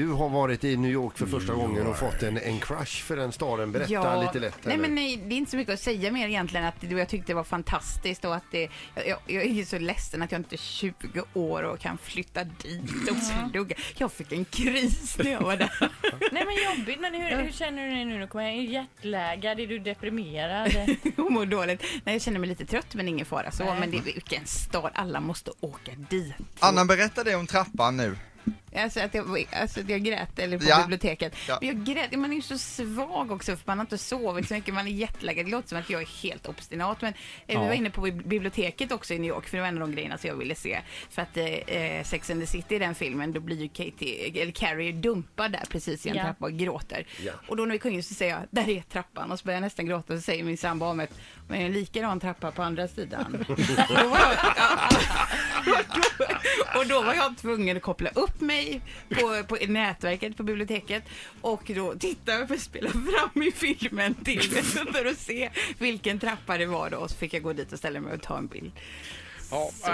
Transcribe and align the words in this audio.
Du 0.00 0.06
har 0.06 0.28
varit 0.28 0.64
i 0.64 0.76
New 0.76 0.90
York 0.90 1.18
för 1.18 1.26
första 1.26 1.54
gången 1.54 1.86
och 1.86 1.98
fått 1.98 2.22
en, 2.22 2.38
en 2.38 2.60
crush 2.60 3.02
för 3.02 3.16
den 3.16 3.32
staden. 3.32 3.72
Berätta 3.72 4.22
lite 4.22 4.38
lätt. 4.38 4.58
Nej, 4.64 4.74
eller? 4.74 4.82
men 4.82 4.94
nej, 4.94 5.16
det 5.16 5.34
är 5.34 5.36
inte 5.36 5.50
så 5.50 5.56
mycket 5.56 5.74
att 5.74 5.80
säga 5.80 6.12
mer 6.12 6.28
egentligen. 6.28 6.66
Att 6.66 6.74
jag 6.82 7.08
tyckte 7.08 7.26
det 7.26 7.34
var 7.34 7.44
fantastiskt 7.44 8.24
och 8.24 8.34
att 8.34 8.44
det, 8.50 8.68
jag, 8.94 9.18
jag, 9.26 9.46
är 9.46 9.64
så 9.64 9.78
ledsen 9.78 10.22
att 10.22 10.32
jag 10.32 10.38
inte 10.38 10.54
är 10.54 10.58
20 10.58 10.94
år 11.34 11.62
och 11.62 11.78
kan 11.78 11.98
flytta 11.98 12.44
dit 12.44 13.10
och 13.10 13.50
plugga. 13.52 13.76
Jag 13.96 14.12
fick 14.12 14.32
en 14.32 14.44
kris 14.44 15.18
när 15.18 15.30
jag 15.30 15.40
var 15.40 15.56
där. 15.56 15.70
Nej 16.32 16.44
men 16.46 16.78
jobbigt, 16.78 17.00
men 17.00 17.14
hur, 17.14 17.42
hur 17.42 17.52
känner 17.52 17.88
du 17.88 17.94
dig 17.94 18.04
nu? 18.04 18.26
Kommer 18.26 18.44
jag 18.44 18.54
är 18.54 18.62
jetlaggad, 18.62 19.60
är 19.60 19.66
du 19.66 19.78
deprimerad? 19.78 20.72
Jag 21.16 21.30
mår 21.30 21.46
dåligt. 21.46 21.82
Nej, 22.04 22.14
jag 22.14 22.22
känner 22.22 22.38
mig 22.40 22.48
lite 22.48 22.66
trött 22.66 22.94
men 22.94 23.08
ingen 23.08 23.26
fara 23.26 23.50
så. 23.50 23.64
Nej. 23.64 23.80
Men 23.80 23.90
det 23.90 23.96
är 23.96 24.02
vilken 24.02 24.46
stad, 24.46 24.90
alla 24.94 25.20
måste 25.20 25.50
åka 25.60 25.92
dit. 26.10 26.34
Anna, 26.58 26.84
berätta 26.84 27.24
det 27.24 27.34
om 27.34 27.46
trappan 27.46 27.96
nu. 27.96 28.16
Alltså 28.76 29.00
att 29.00 29.14
jag, 29.14 29.46
alltså 29.52 29.80
att 29.80 29.88
jag 29.88 30.02
grät, 30.04 30.38
eller 30.38 30.58
på 30.58 30.64
Ja. 30.68 30.78
biblioteket. 30.80 31.34
Ja. 31.48 31.58
Jag 31.62 31.84
grät, 31.84 32.18
man 32.18 32.30
är 32.30 32.36
ju 32.36 32.42
så 32.42 32.58
svag 32.58 33.30
också 33.32 33.56
för 33.56 33.62
man 33.66 33.78
har 33.78 33.84
inte 33.84 33.98
sovit 33.98 34.48
så 34.48 34.54
mycket, 34.54 34.74
man 34.74 34.86
är 34.86 34.90
jetlaggad. 34.90 35.46
Det 35.46 35.50
låter 35.50 35.68
som 35.68 35.78
att 35.78 35.90
jag 35.90 36.02
är 36.02 36.22
helt 36.22 36.48
obstinat. 36.48 37.02
Men 37.02 37.12
eh, 37.46 37.60
vi 37.60 37.66
var 37.66 37.74
inne 37.74 37.90
på 37.90 38.06
bib- 38.06 38.26
biblioteket 38.28 38.92
också 38.92 39.14
i 39.14 39.18
New 39.18 39.28
York, 39.28 39.48
för 39.48 39.56
det 39.56 39.60
var 39.60 39.68
en 39.68 39.74
av 39.82 39.88
de 39.88 39.92
grejerna 39.94 40.18
som 40.18 40.28
jag 40.28 40.36
ville 40.36 40.54
se. 40.54 40.80
För 41.10 41.22
att 41.22 41.36
eh, 41.36 42.02
Sex 42.04 42.30
and 42.30 42.40
the 42.40 42.46
City 42.46 42.74
i 42.74 42.78
den 42.78 42.94
filmen, 42.94 43.32
då 43.32 43.40
blir 43.40 43.56
ju 43.56 43.68
Katie, 43.68 44.42
eller 44.42 44.52
Carrie 44.52 44.92
dumpad 44.92 45.52
där 45.52 45.62
precis 45.70 46.06
i 46.06 46.08
en 46.08 46.16
Ja. 46.16 46.22
trappa 46.22 46.44
och 46.46 46.52
gråter. 46.52 47.06
Ja. 47.24 47.32
Och 47.48 47.56
då 47.56 47.64
när 47.64 47.72
vi 47.72 47.78
kom 47.78 47.92
in 47.92 48.02
så 48.02 48.14
säger 48.14 48.32
jag, 48.32 48.42
där 48.50 48.68
är 48.68 48.80
trappan. 48.82 49.32
Och 49.32 49.38
så 49.38 49.44
börjar 49.44 49.56
jag 49.56 49.62
nästan 49.62 49.86
gråta 49.86 50.12
och 50.12 50.18
så 50.18 50.22
säger 50.22 50.44
min 50.44 50.58
sambo 50.58 50.86
om 50.86 51.00
ett, 51.00 51.14
men 51.48 51.60
en 51.60 51.72
likadan 51.72 52.20
trappa 52.20 52.50
på 52.50 52.62
andra 52.62 52.88
sidan. 52.88 53.44
då 53.48 53.54
var 54.08 54.18
jag, 54.18 54.38
och 56.80 56.86
då 56.88 57.02
var 57.02 57.14
jag 57.14 57.36
tvungen 57.38 57.76
att 57.76 57.82
koppla 57.82 58.10
upp 58.14 58.40
mig 58.40 58.80
på, 59.08 59.42
på 59.48 59.56
nätverket 59.68 60.36
på 60.36 60.42
biblioteket 60.42 61.02
och 61.40 61.62
då 61.74 61.94
titta 61.94 62.32
jag 62.32 62.48
för 62.48 62.54
att 62.54 62.60
spela 62.60 62.90
fram 62.90 63.42
i 63.42 63.50
filmen 63.52 64.14
till 64.14 64.42
för 64.92 65.04
att 65.06 65.18
se 65.18 65.50
vilken 65.78 66.18
trappa 66.18 66.58
det 66.58 66.66
var 66.66 66.90
då 66.90 66.96
och 66.96 67.10
så 67.10 67.16
fick 67.16 67.34
jag 67.34 67.42
gå 67.42 67.52
dit 67.52 67.72
och 67.72 67.78
ställa 67.78 68.00
mig 68.00 68.14
och 68.14 68.22
ta 68.22 68.38
en 68.38 68.46
bild. 68.46 68.72
Ja, 69.52 69.70
Så 69.74 69.84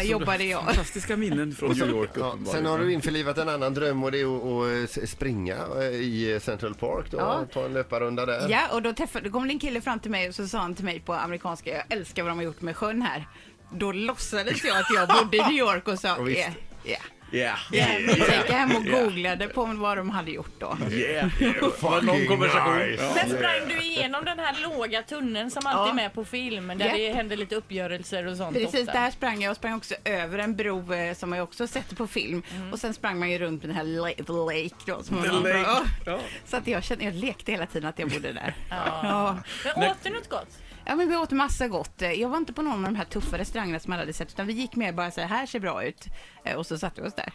så 0.00 0.06
jobbade 0.06 0.44
jag. 0.44 0.64
Fantastiska 0.64 1.16
minnen 1.16 1.54
från 1.54 1.70
New 1.70 1.88
York 1.88 2.10
Ja, 2.14 2.38
sen 2.52 2.66
har 2.66 2.78
du 2.78 2.92
införlivat 2.92 3.38
en 3.38 3.48
annan 3.48 3.74
dröm 3.74 4.04
och 4.04 4.12
det 4.12 4.20
är 4.20 4.84
att, 4.84 4.98
att 4.98 5.08
springa 5.08 5.56
eh, 5.76 5.82
i 5.84 6.38
Central 6.42 6.74
Park 6.74 7.06
då, 7.10 7.16
Ja. 7.18 7.46
ta 7.52 7.64
en 7.64 7.72
löparrunda 7.72 8.26
där. 8.26 8.48
Ja, 8.48 8.68
och 8.72 8.82
då, 8.82 8.92
träffade, 8.92 9.24
då 9.28 9.32
kom 9.32 9.48
det 9.48 9.52
en 9.54 9.58
kille 9.58 9.80
fram 9.80 9.98
till 10.00 10.10
mig 10.10 10.28
och 10.28 10.34
så 10.34 10.48
sa 10.48 10.58
han 10.58 10.74
till 10.74 10.84
mig 10.84 11.00
på 11.00 11.12
amerikanska, 11.14 11.70
jag 11.70 11.84
älskar 11.98 12.22
vad 12.22 12.30
de 12.30 12.38
har 12.38 12.44
gjort 12.44 12.60
med 12.60 12.76
sjön 12.76 13.02
här. 13.02 13.28
Då 13.72 13.92
låtsades 13.92 14.64
jag 14.64 14.76
att 14.76 14.86
jag 14.94 15.08
bodde 15.08 15.36
i 15.36 15.40
New 15.40 15.52
York 15.52 15.88
och 15.88 15.98
sa, 15.98 16.08
Ja, 16.08 16.16
ja, 16.18 16.22
visst. 16.24 16.48
ja. 16.84 16.96
Yeah. 17.34 17.58
Ja, 17.72 17.86
men 18.06 18.08
så 18.14 18.20
gick 18.20 18.48
jag 18.50 18.54
hem 18.54 18.76
och 18.76 18.84
googlade 18.84 19.48
på 19.48 19.64
vad 19.64 19.96
de 19.96 20.10
hade 20.10 20.30
gjort 20.30 20.52
då. 20.60 20.76
Yeah. 20.90 21.30
Var 21.80 22.02
någon 22.02 22.26
konversation. 22.26 22.78
nice. 22.78 23.12
Men 23.14 23.28
sprang 23.30 23.68
du 23.68 23.80
igenom 23.82 24.24
den 24.24 24.38
här 24.38 24.56
låga 24.62 25.02
tunneln 25.02 25.50
som 25.50 25.66
alltid 25.66 25.90
är 25.90 25.94
med 25.96 26.14
på 26.14 26.24
film 26.24 26.68
där 26.68 26.86
Ja. 26.88 26.96
det 26.96 27.12
händer 27.12 27.36
lite 27.36 27.54
uppgörelser 27.56 28.26
och 28.26 28.36
sånt 28.36 28.56
Precis, 28.56 28.80
ofta? 28.80 28.92
där 29.00 29.10
sprang 29.10 29.42
jag 29.42 29.50
och 29.50 29.56
sprang 29.56 29.74
också 29.76 29.94
över 30.04 30.38
en 30.38 30.56
bro 30.56 30.92
eh, 30.94 31.14
som 31.14 31.32
jag 31.32 31.44
också 31.44 31.66
sett 31.66 31.96
på 31.96 32.06
film. 32.06 32.42
Och 32.72 32.78
sen 32.78 32.94
sprang 32.94 33.18
man 33.18 33.30
ju 33.30 33.38
runt 33.38 33.62
den 33.62 33.70
här 33.70 33.84
la- 33.84 34.24
the 34.26 34.32
lake 34.62 34.76
då. 34.86 35.02
Som 35.02 35.22
The 35.22 35.28
lake. 35.28 35.58
Ja. 35.58 35.82
Ja. 36.06 36.18
Så 36.46 36.56
att 36.56 36.66
jag 36.66 36.84
kände, 36.84 37.04
jag 37.04 37.14
lekte 37.14 37.52
hela 37.52 37.66
tiden 37.66 37.88
att 37.88 37.98
jag 37.98 38.08
bodde 38.10 38.32
där. 38.32 38.54
Ja. 38.70 39.00
Ja. 39.02 39.38
Men 39.76 39.90
åt 39.90 39.96
du 40.02 40.10
något 40.10 40.28
gott? 40.28 40.58
Ja, 40.86 40.96
men 40.96 41.08
vi 41.08 41.16
åt 41.16 41.30
massa 41.30 41.68
gott. 41.68 42.02
Jag 42.16 42.28
var 42.28 42.36
inte 42.36 42.52
på 42.52 42.62
någon 42.62 42.74
av 42.84 42.92
de 42.92 42.96
här 42.96 43.04
tuffa 43.04 43.38
restaurangerna 43.38 43.78
som 43.80 43.92
alla 43.92 44.02
hade 44.02 44.12
sett, 44.12 44.28
utan 44.28 44.46
vi 44.46 44.52
gick 44.52 44.76
mer 44.76 44.92
bara 44.92 45.10
så 45.10 45.20
här, 45.20 45.28
här 45.28 45.46
ser 45.46 45.60
bra 45.60 45.84
ut. 45.84 46.06
Eh, 46.44 46.56
Och 46.56 46.66
så 46.66 46.78
satte 46.78 47.02
vi 47.02 47.08
oss 47.08 47.14
där. 47.14 47.32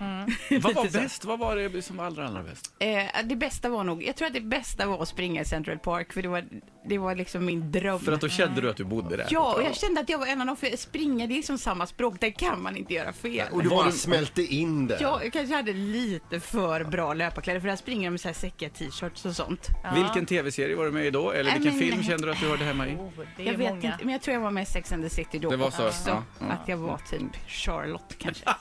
Vad 0.62 0.76
var 0.76 0.92
bäst? 0.92 1.26
Vad 1.26 1.40
var 1.40 1.56
det 1.56 1.82
som 1.82 1.98
var 1.98 2.06
allra, 2.06 2.28
allra 2.28 2.44
bäst? 2.44 2.74
Eh, 2.80 3.04
det 3.24 3.36
bästa 3.36 3.70
var 3.70 3.84
nog, 3.84 4.04
jag 4.04 4.16
tror 4.16 4.28
att 4.28 4.34
det 4.34 4.42
bästa 4.42 4.88
var 4.88 5.02
att 5.02 5.08
springa 5.08 5.42
i 5.42 5.46
Central 5.46 5.80
Park, 5.80 6.14
för 6.14 6.22
det 6.22 6.28
var, 6.28 6.44
det 6.90 6.98
var 6.98 7.16
liksom 7.16 7.46
min 7.46 7.72
dröm. 7.72 8.00
För 8.00 8.12
att 8.12 8.22
då 8.22 8.30
kände 8.30 8.62
du 8.62 8.70
att 8.70 8.78
du 8.78 8.84
bodde 8.84 9.18
där? 9.18 9.28
Ja, 9.30 9.54
och 9.56 9.64
jag 9.64 9.76
kände 9.76 10.02
att 10.02 10.10
jag 10.10 10.18
var 10.20 10.28
en 10.28 10.42
av 10.42 10.48
de, 10.48 10.56
för 10.58 10.78
springa 10.78 11.28
det 11.28 11.34
är 11.34 11.36
liksom 11.36 11.58
samma 11.58 11.88
språk, 11.88 12.20
där 12.20 12.30
kan 12.30 12.62
man 12.62 12.78
inte 12.78 12.94
göra 12.94 13.14
fel. 13.14 13.48
Och 13.52 13.64
du 13.64 13.70
bara 13.70 13.92
smälte 13.92 14.42
in 14.42 14.88
där. 14.88 14.98
Ja, 15.02 15.24
jag 15.24 15.34
kanske 15.34 15.56
hade 15.56 15.74
lite 15.74 16.40
för 16.40 16.84
bra 16.84 17.14
löparkläder 17.14 17.60
för 17.60 17.68
där 17.68 17.76
springer 17.76 18.04
de 18.08 18.12
med 18.12 18.22
så 18.22 18.28
här 18.28 18.34
säckiga 18.36 18.70
t-shirts 18.70 19.26
och 19.26 19.36
sånt. 19.36 19.68
Vilken 19.96 20.26
tv-serie 20.26 20.76
var 20.76 20.86
du 20.86 20.92
med 20.92 21.06
i 21.06 21.10
då? 21.12 21.32
Eller 21.32 21.54
vilken 21.54 21.78
men- 21.78 21.80
film 21.90 22.04
kände 22.04 22.26
du 22.28 22.32
att 22.32 22.40
du 22.40 22.48
hörde 22.48 22.64
hemma 22.64 22.88
i? 22.88 22.98
Det 23.38 23.44
är 23.44 23.52
Jag 23.52 23.58
vet 23.58 23.70
många. 23.70 23.92
inte, 23.94 23.98
men 24.06 24.10
jag 24.14 24.22
tror 24.22 24.34
jag 24.34 24.42
var 24.42 24.52
med 24.52 24.64
i 24.64 24.66
Sex 24.66 24.92
and 24.92 25.04
the 25.04 25.10
City 25.10 25.40
då 25.40 25.50
Det 25.50 25.58
var 25.58 25.72
så, 25.72 25.88
också. 25.88 26.10
ja, 26.10 26.24
ja. 26.40 26.46
Att 26.46 26.68
jag 26.68 26.78
var 26.78 26.98
typ 26.98 27.48
Charlotte 27.48 28.16
kanske. 28.18 28.44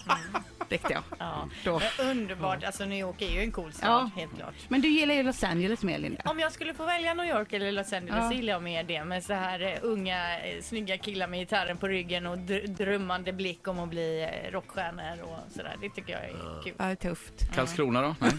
Räckte 0.69 0.92
jag. 0.92 1.03
Ja. 1.19 1.48
Då. 1.64 1.81
Men 1.98 2.06
underbart, 2.10 2.64
alltså 2.64 2.84
New 2.84 2.98
York 2.98 3.22
är 3.22 3.31
ju 3.31 3.41
en 3.41 3.53
cool 3.53 3.72
stad, 3.72 3.88
Ja. 4.15 4.20
helt 4.20 4.36
klart. 4.36 4.54
Men 4.69 4.81
du 4.81 4.88
gillar 4.88 5.15
ju 5.15 5.22
Los 5.22 5.44
Angeles 5.44 5.82
mer 5.82 5.98
Linda. 5.98 6.22
Om 6.25 6.38
jag 6.41 6.53
skulle 6.53 6.75
få 6.75 6.84
välja 6.86 7.15
New 7.15 7.26
York 7.26 7.53
eller 7.53 7.72
Los 7.72 7.92
Angeles 7.92 8.16
Ja. 8.22 8.28
så 8.31 8.34
gillar 8.36 8.53
jag 8.53 8.62
mer 8.62 8.84
det 8.84 9.04
med 9.04 9.25
så 9.25 9.32
här 9.32 9.60
eh, 9.60 9.78
unga 9.82 10.41
eh, 10.41 10.62
snygga 10.62 10.98
killar 10.98 11.26
med 11.28 11.38
gitarren 11.41 11.76
på 11.76 11.88
ryggen 11.88 12.26
och 12.26 12.36
dr- 12.36 12.66
drömmande 12.66 13.32
blick 13.32 13.69
om 13.69 13.78
att 13.78 13.88
bli 13.88 14.22
eh, 14.44 14.53
rockstjärnor 14.53 15.22
och 15.22 15.53
sådär. 15.53 15.76
Det 15.81 15.88
tycker 15.91 16.12
jag 16.12 16.22
är 16.25 16.62
kul. 16.65 16.75
Ja, 16.78 16.84
det 16.84 16.91
är 16.91 16.94
tufft. 16.94 17.54
Karlskrona 17.54 18.03
då? 18.03 18.15
Nej. 18.20 18.32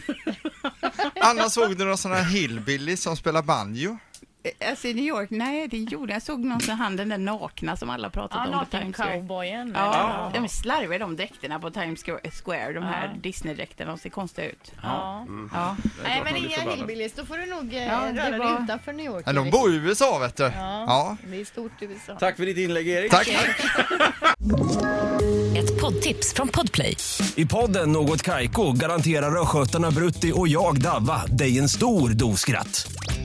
Anna, 1.21 1.49
såg 1.49 1.77
du 1.77 1.83
några 1.83 1.97
sådana 1.97 2.19
här 2.21 2.31
hillbillies 2.31 3.01
som 3.03 3.15
spelar 3.17 3.41
banjo? 3.41 3.97
Eh, 4.43 4.69
Alltså 4.69 4.87
i 4.87 4.93
New 4.93 5.05
York, 5.05 5.29
nej 5.29 5.67
det 5.67 5.77
gjorde 5.77 6.11
jag. 6.11 6.15
Jag 6.15 6.23
såg 6.23 6.39
någon 6.39 6.61
sån 6.61 6.75
han 6.75 6.95
den 6.95 7.09
där 7.09 7.17
nakna 7.17 7.77
som 7.77 7.89
alla 7.89 8.09
pratat 8.09 8.39
Ja, 8.51 8.59
om 8.59 8.65
på 8.65 8.77
Times 8.77 8.95
Square. 8.95 9.13
cowboyen. 9.13 9.71
Ja, 9.75 10.31
de 10.33 10.43
är 10.43 10.47
slarviga 10.47 10.99
de 10.99 11.15
dräkterna 11.15 11.59
på 11.59 11.69
Times 11.71 12.03
Square, 12.43 12.73
de 12.73 12.83
här 12.83 13.11
Ja. 13.15 13.19
Disney-dräkterna, 13.21 13.91
de 13.91 13.97
ser 13.97 14.09
konstiga 14.09 14.47
ut. 14.49 14.71
Ja. 14.83 15.25
Ja. 15.53 15.75
Nej 16.03 16.21
men 16.23 16.35
inga 16.35 16.71
hillbillies, 16.75 17.13
då 17.13 17.25
får 17.25 17.37
du 17.37 17.45
nog 17.45 17.73
eh, 17.73 17.83
Ja, 17.87 17.99
det 18.13 18.29
röra 18.29 18.37
var- 18.37 18.53
dig 18.53 18.63
utanför 18.63 18.93
New 18.93 19.05
York. 19.05 19.25
Men 19.25 19.35
de 19.35 19.49
bor 19.49 19.73
i 19.73 19.75
USA 19.75 20.19
vet 20.19 20.35
du. 20.37 20.43
Ja, 20.43 20.51
Ja. 20.87 21.17
det 21.29 21.41
är 21.41 21.45
stort 21.45 21.81
i 21.81 21.85
USA. 21.85 22.15
Tack 22.19 22.35
för 22.37 22.45
ditt 22.45 22.57
inlägg 22.57 22.87
Erik. 22.87 23.11
Tack. 23.11 23.27
Ett 25.57 25.81
poddtips 25.81 26.33
från 26.33 26.47
Podplay. 26.47 26.97
I 27.35 27.45
podden 27.45 27.91
Något 27.91 28.21
Kaiko 28.21 28.71
garanterar 28.71 29.41
östgötarna 29.41 29.91
Brutti 29.91 30.31
och 30.35 30.47
jag, 30.47 30.81
Davva, 30.81 31.25
dig 31.25 31.59
en 31.59 31.69
stor 31.69 32.09
dos 32.09 32.39
skratt. 32.39 32.87